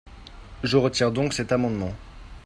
[0.63, 1.93] Je retire donc cet amendement.